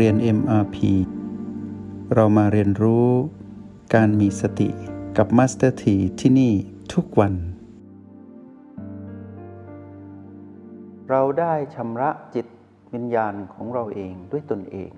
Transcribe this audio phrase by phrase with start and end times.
[0.00, 0.76] เรียน MRP
[2.14, 3.08] เรามาเรียนรู้
[3.94, 4.68] การมีสติ
[5.16, 6.52] กับ Master T ที่ที่นี่
[6.92, 7.34] ทุกวัน
[11.10, 12.46] เราได้ชำระจิต
[12.94, 14.90] วิญญาณของเราเองด้วยตนเอง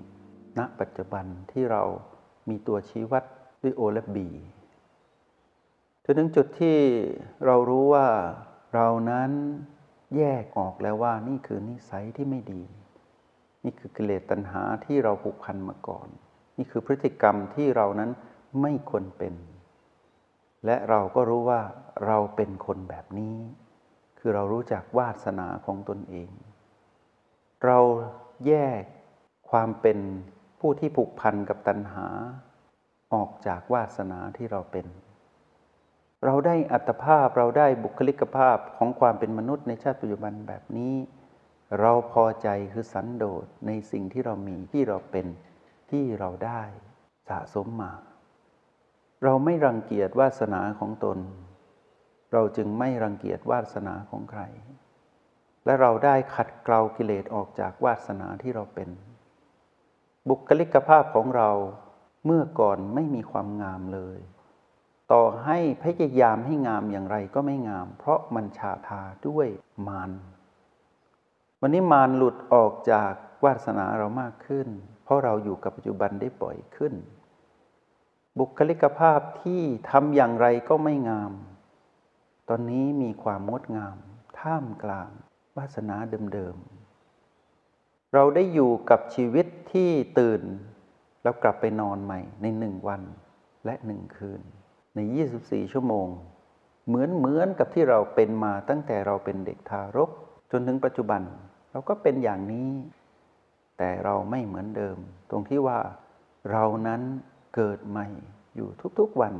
[0.57, 1.83] ณ ปัจจุบันที่เรา
[2.49, 3.23] มีตัวชี้วัด
[3.61, 4.17] ด้วย O และ B
[6.03, 6.77] จนถึงจุดที่
[7.45, 8.07] เรารู้ว่า
[8.73, 9.31] เรานั้น
[10.17, 12.63] แยกออกแล้วว่านี่คือนิสัยที่ไม่ดี
[13.63, 16.07] นี่คือกิเลสตัณหาที่เราผูกพันมาก่อน
[16.57, 18.11] นี่คือพฤติกรรมที่เรานั้น
[18.61, 19.33] ไม่ควรเป็น
[20.65, 21.61] และเราก็รู้ว่า
[22.05, 23.35] เราเป็นคนแบบนี้
[24.19, 26.29] คือเรารู้จักวาสนาของตนเอง
[27.65, 27.79] เรา
[28.47, 28.83] แยก
[29.49, 29.99] ความเป็น
[30.59, 32.07] ผู้ที่ผูกพันกับตัณหา
[33.13, 34.87] ออกจากวาสนาที่เราเป็น
[36.25, 40.93] เราได้อัตภาพเราได้บุคลิกภาพของความเป็นมนุษย์ในชาติปัจจุบันแบบนี้
[41.79, 45.27] เราพอใจคือสันโดษในสิ่งที่เรามีที่เราเป็น
[45.91, 46.61] ที่เราได้
[47.29, 47.93] สะสมมา
[49.23, 51.17] เราไม่รังเกียจวาสนาของตน
[52.33, 54.41] เราจึงไม่รังเกียจวาสนาของใคร
[55.65, 58.89] และเราได้ขัดเกลากิเลสออกจากวาสนาที่เราเป็น
[60.29, 61.51] บุคลิกภาพของเรา
[62.25, 64.19] เมื่อก่อนไม่มีความงามเลย
[65.11, 69.47] ต่อให้พยายามให้งามอย่างไรก็ไม่งาม เพราะมันชาทาด้วย
[69.87, 70.11] มาร
[71.61, 73.13] วันนี้มารหลุดออกจาก
[73.45, 74.67] วาสนาเรามากขึ้น
[75.03, 76.93] เพราะเราอยู่กับปัจจุบันได้บ่อยขึ้น
[78.39, 81.31] บุคลิกภาพที่ทำอย่างไรก็ไม่งาม
[82.49, 83.97] ตอนนี้มีความงดงาม
[84.39, 85.09] ท่ามกลาง
[85.57, 85.95] วาสนา
[86.33, 90.41] เดิมๆ เราได้อยู่กับชีวิตที่ตื่น
[91.23, 93.01] แล้วกลับไปนอนใหม่ในหนึ่งวัน
[93.65, 94.41] และหนึ่งคืน
[94.95, 94.99] ใน
[95.37, 96.07] 24 ชั่วโมง
[96.87, 100.09] เหมือนเหมือนกับที่เราเป็นมาตั้งแต่เราเป็นเด็กทารก
[100.51, 101.21] จนถึงปัจจุบัน
[101.77, 102.69] เราก็เป็นอย่างนี้
[103.77, 104.97] แต่เราไม่เหมือนเดิม
[105.29, 105.79] ตรงที่ว่า
[106.51, 107.01] เรานั้น
[107.55, 108.07] เกิดใหม่
[108.55, 108.69] อยู่
[108.99, 109.33] ทุกๆวัน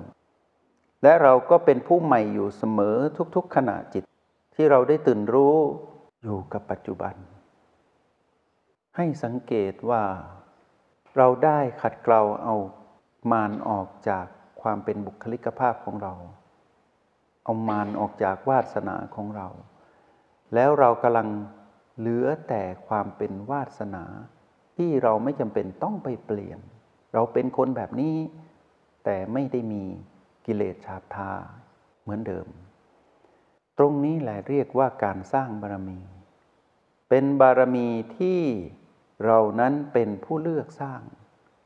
[1.04, 2.98] และเราก็เป็นผู้ใหม่อยู่เสมอ
[3.36, 4.04] ทุกๆขณะจิต
[4.56, 5.56] ที่เราได้ตื่นรู้
[6.24, 7.16] อยู่กับปัจจุบัน
[8.96, 10.04] ให้สังเกตว่า
[11.18, 12.56] เราได้ขัดเกลาเอา
[13.32, 14.26] มานออกจาก
[14.62, 16.14] ความเป็นบุคลิกภาพของเรา
[17.44, 19.48] เอามานออกจากวาสนาของเรา
[20.54, 21.30] แล้วเรากำลัง
[21.98, 24.06] เหลือแต่ความเป็นวาสนา
[24.78, 26.60] ที่เราไม่จำเป็นต้องไปเปลี่ยน
[27.14, 28.16] เราเป็นคนแบบนี้
[29.06, 29.84] แต่ไม่ได้มี
[30.46, 31.32] กิเลสชาบทา
[32.02, 32.48] เหมือนเดิม
[33.78, 36.00] ตรงนี้แหละเรียกว่าการสร้างบารมี
[37.10, 37.88] เป็นบารมี
[38.18, 38.42] ที่
[39.26, 41.02] เรานั้นเป็นผู้เลือกสร้าง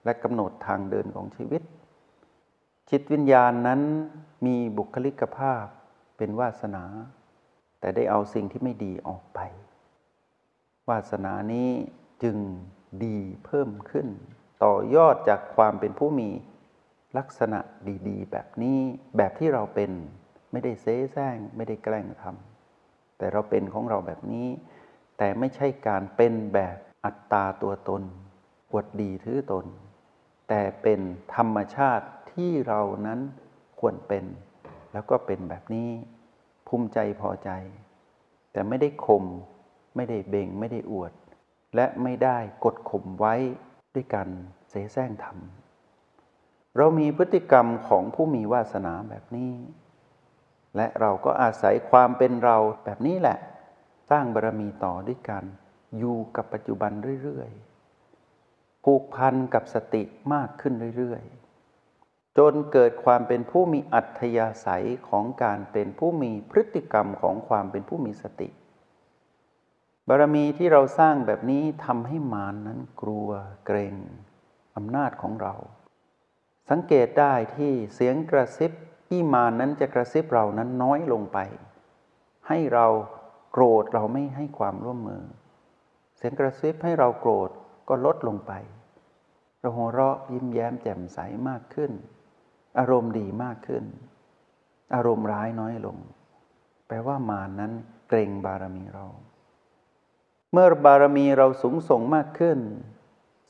[0.03, 1.61] และกำหนดทางเดินของชีวิต
[2.89, 3.81] จิตวิญญาณนั้น
[4.45, 5.65] มีบุคลิกภาพ
[6.17, 6.85] เป็นวาสนา
[7.79, 9.39] แต่ได้เอาสิ่งที่ไม่ดีออกไป
[10.91, 11.69] วาสนานี้
[12.23, 12.37] จึง
[13.05, 14.07] ดีเพิ่มขึ้น
[14.63, 16.29] ต่อยอดจากความเป็นผู้มี
[17.17, 17.59] ลักษณะ
[18.07, 18.79] ดีๆ แบบนี้
[19.17, 19.91] แบบที่เราเป็น
[20.51, 24.47] ไม่ได้เซ้แซงไม่ได้แกล้งทำแต่เราเป็นของเราแบบนี้
[25.17, 28.03] แต่ไม่ใช่การเป็นแบบอัตตาตัวตน
[28.69, 29.65] ปวดดีถือตน
[30.49, 30.99] แต่เป็น
[31.35, 33.19] ธรรมชาติที่เรานั้น
[33.79, 34.25] ควรเป็น
[34.93, 35.89] แล้วก็เป็นแบบนี้
[36.67, 37.49] ภูมิใจพอใจ
[38.51, 39.25] แต่ไม่ได้ข่ม
[39.95, 41.11] ไม่ได้เบ่งไม่ได้อวด
[41.75, 43.35] และไม่ได้กดข่มไว้
[43.95, 44.27] ด้วยกัน
[44.69, 49.53] เสแสร้งทำเรามีพฤติกรรมของผู้มีวาสนาแบบนี้
[50.75, 53.37] และเราก็อาศัยความเป็นเราแบบนี้แหละ
[54.09, 55.43] สร้างบารรมีต่อด้วยกัน
[55.97, 56.91] อยู่กับปัจจุบัน
[57.23, 60.03] เรื่อยๆผูกพันกับสติ
[60.33, 68.49] มากขึ้นเรื่อยๆจนเกิดความเป็นผู้มีอัธยาศัยของการเป็นผู้มีพฤติกรรมของความเป็นผู้มีสติ
[70.13, 73.29] บารมีที่เราสร้างแบบนี้ทำให้มารนนั้นกลัว
[73.65, 73.95] เกรง
[74.75, 75.55] อำนาจของเรา
[76.69, 78.71] สังเกตได้ที่เสียงกระซิบ
[79.07, 81.37] ที่มารนั้นจะกระซิบเรานั้นน้อยลงไป
[82.47, 82.87] ให้เรา
[83.51, 85.23] โกรธเราไม่ให้ความร่วมมือ
[86.17, 87.49] เสียงกระซิบให้เราโกรธ
[87.89, 88.51] ก็ลดลงไป
[89.59, 91.19] เราหัวเราะยิ้มแย้มแจ่มใส
[91.49, 91.91] มากขึ้น
[92.79, 93.83] อารมณ์ดีมากขึ้น
[94.95, 95.97] อารมณ์ร้ายน้อยลง
[96.87, 97.71] แปลว่ามารนั้น
[98.09, 99.07] เกรงบารมีเรา
[100.53, 102.59] เมื่อบารมีเราสูงส่งมากขึ้น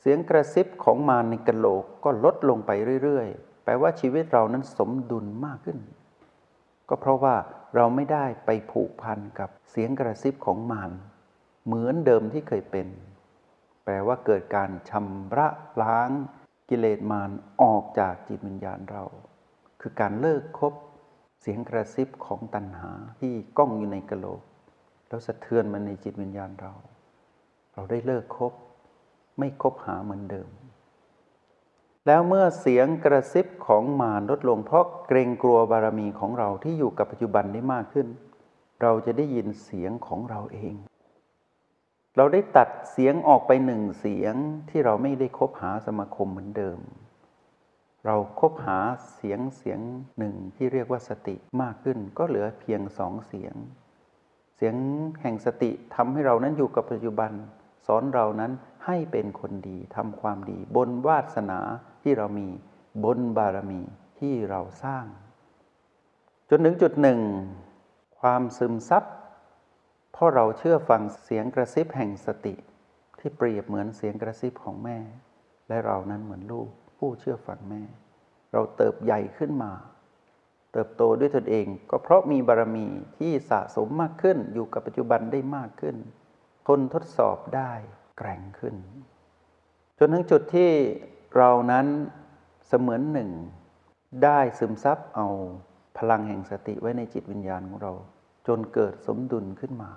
[0.00, 2.70] เสียงกระซิบของมารในกระโหลกก็ลดลงไป
[3.02, 5.78] เรื่อยๆ แปลว่าชีวิตเรานั้นสมดุลมากขึ้น
[6.88, 7.36] ก็เพราะว่า
[7.74, 10.90] เราไม่ได้ไปผูกพันกับเสียงกระซิบของมาร
[11.66, 12.88] เหมือนเดิมที่เคยเป็น
[13.84, 15.48] แปลว่าเกิดการชำระ
[15.82, 16.10] ล้าง
[16.68, 17.30] กิเลสมาร
[17.62, 19.04] ออกจากจิตวิญญาณเรา
[19.80, 20.74] คือการเลิกคบ
[21.40, 24.42] เสียงกระซิบของตัณหาที่ก้องอยู่ในกะโหลก
[25.08, 26.72] แล้วสะเทือนมาในจิตวิญญาณเรา
[27.74, 28.52] เราได้เลิกคบ
[29.38, 30.48] ไม่คบหาเหมือนเดิม
[32.06, 38.06] แล้วเมื่อเสียงกระซิบของมารลดลงเพราะเกรงกลัวบารมีของเราที่อยู่กับปัจจุบันได้มากขึ้น
[38.82, 40.74] เราจะได้ยินเสียงของเราเอง
[42.16, 44.34] เราได้ตัดเสียงออกไปหนึ่งเสียง
[44.68, 46.78] ที่เราไม่ได้คบหาสมาคมเหมือนเดิม
[48.06, 48.78] เราคบหา
[49.14, 49.80] เสียงเสียง
[50.18, 53.54] หนึ่งที่เรียกว่าสติมากขึ้น ก็เหลือเพียงสองเสียง
[54.56, 54.74] เสียง
[55.20, 57.30] แห่งสติทำให้เรานั้นอยู่กับปัจจุบัน
[57.86, 58.52] สอนเรานั้น
[58.86, 61.60] ให้เป็นคนดีทำความดี บนวาสนา
[62.02, 62.48] ที่เรามี
[63.04, 63.80] บนบารมี
[64.18, 65.04] ที่เราสร้าง
[66.50, 67.20] จนถึงจุดหนึ่ง
[68.20, 69.04] ความซึมซับ
[70.12, 72.54] เพราะเราเชื่อฟังเสียงกระซิบแห่งสติ
[73.18, 74.98] ที่เปรียบเหมือนเสียงกระซิบของแม่
[75.68, 77.82] และเรานั้นเหมือนลูกผู้เชื่อฟังแม่
[78.52, 79.72] เราเติบใหญ่ขึ้นมา
[80.72, 82.86] เติบโตด้วยตนเอง ก็เพราะมีบารมี
[83.18, 85.96] ที่สะสมมากขึ้นอยู่กับปัจจุบันได้มากขึ้น
[86.66, 87.72] ทนทดสอบได้
[88.18, 88.74] แกร่งขึ้น
[89.98, 90.70] จนถึงจุดที่
[91.36, 91.86] เรานั้น
[92.66, 93.30] เสมือนหนึ่ง
[94.24, 95.28] ได้ซึมซับเอา
[95.98, 97.92] พลังแห่งสติไว้ในจิตวิญญาณของเรา
[98.46, 99.92] จนเกิดสมดุลขึ้นมา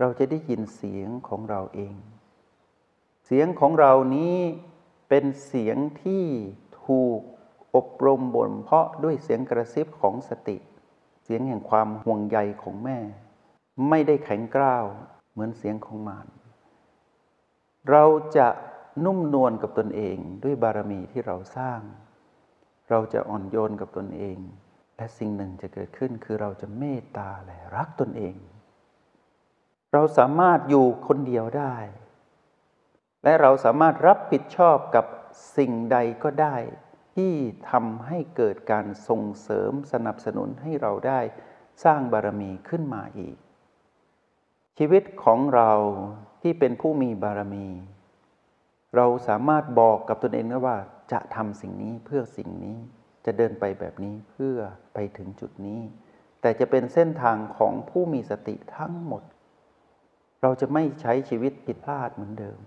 [0.00, 1.94] เราจะได้ยินเสียงของเราเอง
[3.26, 4.36] เสียงของเรานี้
[5.08, 6.24] เป็นเสียงที่
[6.84, 7.20] ถูก
[7.76, 10.56] อบรมบ่มเพาะด้วยเสียงกระซิบของสติ
[11.24, 12.98] เสียงแห่งความห่วงใยของแม่
[13.88, 14.86] ไม่ได้แข็งกร้าว
[15.36, 16.26] เหมือนเสียงของมาร
[17.90, 18.04] เรา
[18.36, 18.48] จะ
[19.04, 21.80] นุ่มนวลกับตนเองด้วยบารมีที่เราสร้าง
[22.90, 24.38] เราจะอ่อนโยนกับตนเอง
[24.96, 28.36] และสิ่งหนึ่งจะเกิดขึ้นคือเราจะเมตตาและรักตนเอง
[29.92, 31.76] เราสามารถอยู่คนเดียวได้
[33.24, 35.06] และเราสามารถรับผิดชอบกับ
[35.56, 36.56] สิ่งใดก็ได้
[37.14, 37.34] ที่
[37.70, 41.20] ทำให้เกิดการส่งเสริมสนับสนุนให้เราได้
[41.84, 43.36] สร้างบารมีขึ้นมาอีก
[44.78, 45.72] ชีวิตของเรา
[46.42, 47.68] ที่เป็นผู้มีบารมี
[48.96, 50.76] เราสามารถบอกกับตนเองได้ว่า
[51.12, 52.76] จะทำสิ่งนี้เพื่อสิ่งนี้
[53.24, 54.56] จะเดินไปแบบนี้เพื่อ
[54.94, 55.80] ไปถึงจุดนี้
[56.40, 59.22] แต่จะเป็นเส้นทางของผู้มีสติทั้งหมด
[60.42, 62.60] เราจะไม่ใช้ชีวิตผิดพลาดเหมือนเดิม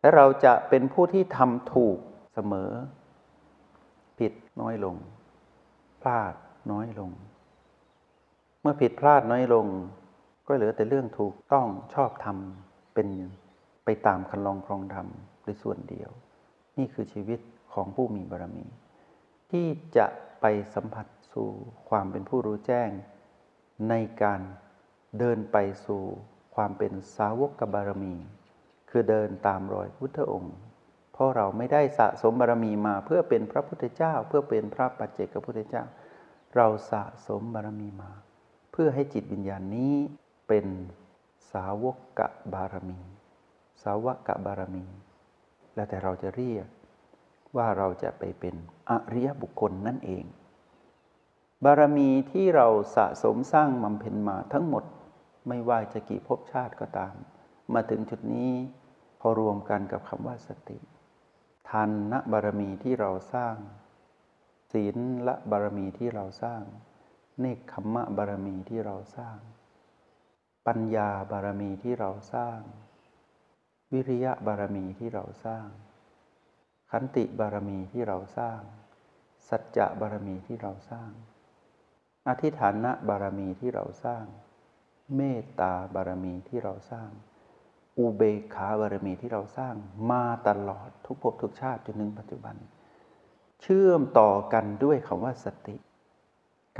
[0.00, 1.98] และเราจะเป็นผู้ที่ทำถูก
[2.34, 2.70] เสมอ
[4.18, 4.96] ผิดน้อยลง
[6.02, 6.34] พลาด
[6.72, 7.10] น้อยลง
[8.60, 9.66] เมื่อผิดพลาดน้อยลง
[10.48, 13.08] ก็เหลือแต่เรื่องถูกต้องชอบทำเป็น
[13.84, 15.06] ไปตามคันลองครองธรรม
[15.42, 16.10] โดยส่วนเดียว
[16.78, 17.40] นี่คือชีวิต
[17.72, 18.66] ของผู้มีบารมี
[19.50, 19.66] ที่
[19.96, 20.06] จะ
[20.40, 21.48] ไปสัมผัสสู่
[21.88, 22.90] ความเป็นผู้รู้แจ้ง
[23.88, 24.40] ในการ
[25.18, 25.56] เดินไป
[25.86, 26.02] สู่
[26.54, 28.14] ความเป็นสาวกบารมี
[28.90, 30.56] คือเดินตามรอยพุทธองค์
[31.12, 35.84] เพราะเราไม่ได้สะสมบารมีมาเพื่อเป็นพระพุทธเจ้า เพื่อเป็นพระปัจเจกพุทธเจ้า
[36.56, 38.10] เราสะสมบารมีมา
[38.72, 39.94] เพื่อให้จิตวิญญาณนี้
[40.48, 40.66] เป็น
[41.52, 43.00] สาวกกะบารมี
[43.82, 44.86] สาวกะบารมี
[45.74, 46.66] แล้วแต่เราจะเรียก
[47.56, 48.54] ว่าเราจะไปเป็น
[48.90, 50.24] อริยบุคคลนั่นเอง
[51.64, 54.84] บารมีที่เราสะสมสร้างบำเพ็ญมาทั้งหมด
[55.48, 57.14] ไม่ว่าจะกี่ภพชาติก็ตาม
[57.72, 58.52] มาถึงจุดนี้
[59.20, 60.78] พอรวมกันกับคำว่าสติ
[61.68, 63.56] ทานนะบารมีที่เราสร้าง
[64.72, 64.96] ศีล
[65.26, 66.62] ละบารมีที่เราสร้าง
[67.40, 69.38] เนคขมมะบารมีที่เราสร้าง
[70.68, 72.58] ปัญญาบารมีที่เราสร้าง
[73.92, 75.66] วิริยะบารมีที่เราสร้าง
[76.90, 78.60] ขันติบารมีที่เราสร้าง
[79.48, 81.10] สัจจะบารมีที่เราสร้าง
[82.28, 84.24] อธิฐานะบารมีที่เราสร้าง
[85.16, 87.10] เมตตาบารมีที่เราสร้าง
[87.98, 89.74] อุเบกขาบารมีที่เราสร้าง
[90.10, 92.56] มาตลอดทุกภพทุกชาติจนถึงปัจจุบัน
[93.62, 95.76] เชื่อมต่อกันด้วยคำว่าสติ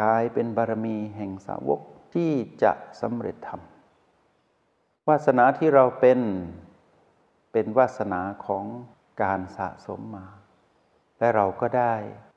[0.00, 1.80] กลายเป็นบารมีแห่งสาวก
[2.14, 3.62] ที่จะสำเร็จธรรม
[5.09, 6.21] วาสนาที่เราเป็น
[7.53, 8.65] เป็นวาสนาของ
[9.23, 10.27] การสะสมมา
[11.19, 11.95] และเราก็ได้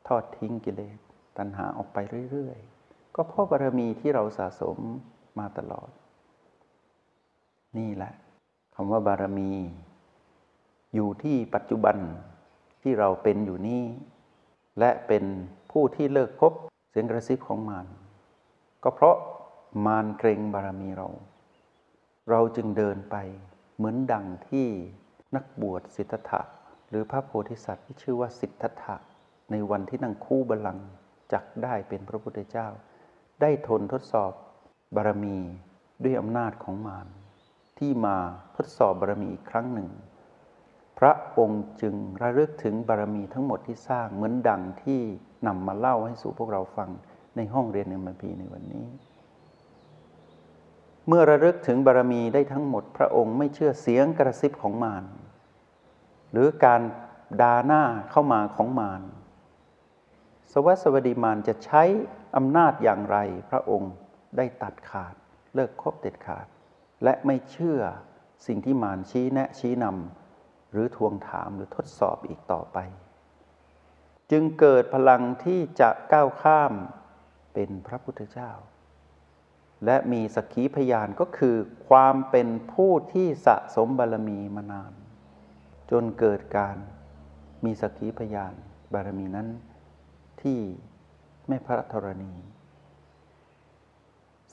[0.07, 0.97] ทอดทิ้งกิเลส
[1.37, 1.97] ตัณหาออกไป
[2.31, 4.77] เรื่อยๆ ก็เพราะบารมีที่เราสะสม
[5.39, 5.89] มาตลอด
[7.77, 8.13] นี่แหละ
[8.75, 9.51] คำว่าบารมี
[10.95, 11.97] อยู่ที่ปัจจุบัน
[12.81, 13.83] ที่เราเป็นอยู่นี้
[14.79, 15.23] และเป็น
[15.71, 16.53] ผู้ที่เลิกพบ
[16.89, 17.87] เสียงกระซิบของมาร
[18.83, 19.15] ก็เพราะ
[19.85, 21.09] มารเกรงบารมีเรา
[22.29, 23.15] เราจึงเดินไป
[23.75, 24.67] เหมือนดังที่
[25.35, 26.41] นักบวชสิทธัตถะ
[26.89, 28.95] หรือพระโพธิสัตว์ที่ชื่อว่าสิทธัตถะ
[29.51, 30.87] ในวันที่นั่งคู่บัลลังก์
[31.33, 32.67] จักได้เป็นพระพุทธเจ้า
[33.41, 34.31] ได้ทนทดสอบ
[34.95, 35.37] บารมี
[36.03, 37.07] ด้วยอำนาจของมาร
[37.79, 38.17] ที่มา
[38.55, 39.89] ทดสอบบารมีอีกครั้งหนึ่ง
[40.99, 45.01] พระองค์จึงระลึกถึงบารมีทั้งหมดที่สร้างเหมือนดังที่
[45.47, 46.89] นำมาเล่าให้สู่พวกเราฟัง
[47.35, 48.85] ในห้องเรียนในมัมพีในวันนี้
[51.07, 55.05] เมื่อระลึกถึงบารมีได้ทั้งหมด พระองค์ไม่เชื่อเสียงกระซิบของมาร
[56.31, 56.81] หรือการ
[57.41, 59.01] ดาหน้าเข้ามาของมาร
[60.51, 61.83] สวัสวดีมารจะใช้
[62.35, 63.17] อำนาจอย่างไร
[63.49, 63.93] พระองค์
[64.37, 65.15] ได้ตัดขาด
[65.53, 66.47] เลิกคบเด็ดขาด
[67.03, 67.79] และไม่เชื่อ
[68.47, 72.77] สิ่งที่มารชี้แนะชี้นำหรือทวงถามหรือทดสอบอีกต่อไป
[74.31, 76.73] จึงเกิดพลังที่จะก้าวข้าม
[77.53, 78.51] เป็นพระพุทธเจ้า
[79.85, 81.55] และมีสักขีพยานก็คือ
[81.87, 84.93] ความเป็นผู้ที่สะสมบารมีมานาน
[85.91, 86.77] จนเกิดการ
[87.63, 88.53] มีสักขีพยาน
[88.93, 89.47] บารมีนั้น
[90.41, 90.59] ที่
[91.47, 92.33] แม่พระธรณี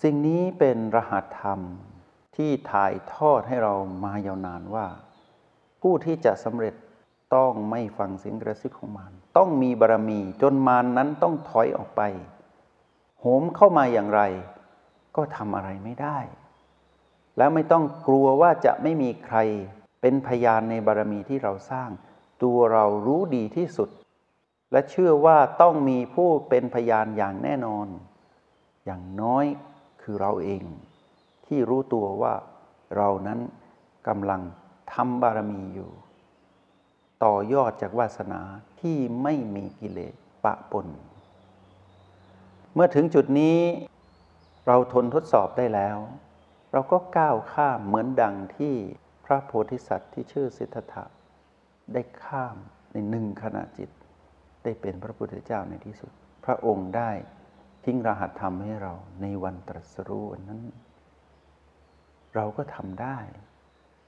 [0.03, 1.61] สิ่งนี้เป็นรหัสธรรม
[2.37, 4.87] ที่ถ่ายทอดให้เรามายาวนานว่า
[5.83, 6.75] ผู้ที่จะสำเร็จ
[7.35, 12.03] ต้องไม่ฟังเสียงกระซิบของมารต้องมีบารมีจนมารนนั้นต้องถอยออกไป
[13.21, 14.23] โหมเข้ามาอย่างไร
[15.19, 16.19] ก็ทำอะไรไม่ได้
[17.39, 19.39] แล้วไม่ต้องกลัวว่าจะไม่มีใคร
[20.01, 21.91] เป็นพยานในบารมีที่เราสร้าง
[22.43, 23.89] ตัวเรารู้ดีที่สุด
[24.73, 27.87] และเชื่อว่าต้องมีผู้เป็นพยานอย่างแน่นอน
[28.85, 29.45] อย่างน้อย
[30.03, 30.63] คือเราเอง
[31.47, 32.35] ที่รู้ตัวว่า
[32.97, 33.41] เรานั้น
[34.09, 34.43] กำลัง
[34.93, 35.91] ทำบารมีอยู่
[37.25, 38.41] ต่อยอดจากวาสนา
[38.81, 40.87] ที่ไม่มีกิเลสปะปน
[42.75, 43.59] เมื่อถึงจุดนี้
[44.69, 45.99] เราทนทดสอบได้แล้ว
[46.73, 48.75] เราก็ก้าวข้ามเหมือนดังที่
[49.25, 51.05] พระโพธิสัตว์ที่ชื่อสิทธัตถะ
[51.93, 52.57] ได้ข้าม
[52.93, 53.91] ในหนึ่งขณะจิต
[54.65, 56.13] ได้เป็นพระพุทธเจ้าในที่สุด
[56.45, 57.11] พระองค์ได้
[57.85, 60.61] ทิ้งรหัสธรรมให้เราในวันตรัสรู้นั้น
[62.35, 63.19] เราก็ทำได้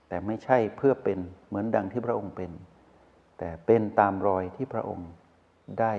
[0.09, 2.51] แต่ไม่ใช่เพื่อเป็นเหมือนดังที่พระองค์เป็น
[3.39, 5.11] แต่เป็นตามรอยที่พระองค์
[5.81, 5.95] ได้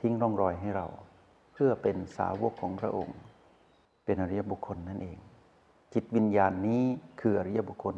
[0.00, 0.86] ทิ้งร่องรอยให้เรา
[1.52, 3.16] เพื่อเป็นสาวกของพระองค์
[4.04, 5.18] เป็นอริยบุคคลนั่นเอง
[5.94, 6.82] จิตวิญญาณนี้
[7.20, 7.96] คืออริยบุคคล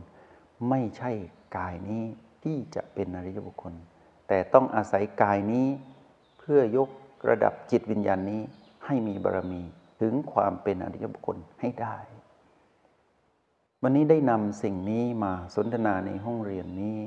[0.69, 1.11] ไม่ใช่
[1.57, 2.03] กายนี้
[2.43, 3.75] ที่จะเป็นอริยบุคคล
[4.29, 5.67] แต่ต้องอาศัยกายนี้
[6.39, 6.89] เพื่อยก
[7.29, 8.41] ระดับจิตวิญญาณนี้
[8.85, 9.63] ให้มีบารมี
[10.01, 11.97] ถึงความเป็นอริยบุคคลให้ได้
[13.83, 16.99] วันนี้ได้นำสิ่งนี้มาสนทนาในห้องเรียนนี้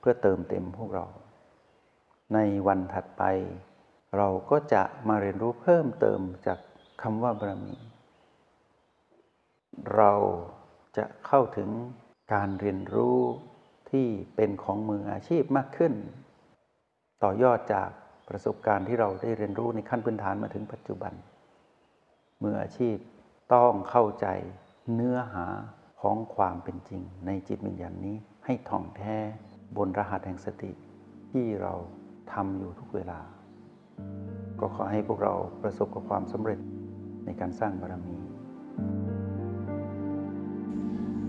[0.00, 1.06] เพื่อเติมเต็มพวกเรา
[2.34, 3.22] ในวันถัดไป
[4.16, 6.58] เราก็จะมาเรียนรู้เพิ่มเติมจาก
[7.02, 7.74] คำว่าบารมี
[9.96, 10.12] เรา
[10.96, 11.70] จะเข้าถึง
[12.34, 13.18] การเรียนรู้
[13.90, 14.06] ที่
[14.36, 15.92] เป็นของมืออาชีพมากขึ้น
[17.22, 17.90] ต่อยอดจาก
[18.28, 21.12] ประสบการณ์ที่เราได้เรียนรู้ในขั้นพื้นฐานมาถึงปัจจุบัน
[22.42, 22.96] มืออาชีพ
[23.54, 24.26] ต้องเข้าใจ
[24.94, 25.46] เนื้อหา
[26.00, 29.16] ของความเป็นจริง ในจิตวิญญาณนี้ให้ท่องแท้
[29.76, 30.72] บนรหัสแห่งสติ
[31.30, 31.74] ที่เรา
[32.32, 33.20] ทำอยู่ทุกเวลา
[34.60, 36.60] ก็ขอให้พวกเราประสบกับความสำเร็จ
[37.24, 38.16] ในการสร้างบารมี